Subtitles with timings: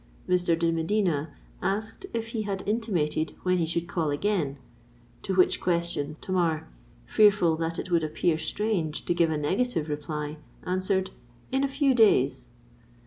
[0.27, 0.57] Mr.
[0.57, 1.31] de Medina
[1.61, 4.57] asked if he had intimated when he should call again;
[5.21, 6.67] to which question Tamar,
[7.05, 12.47] fearful that it would appear strange to give a negative reply, answered—"In a few days."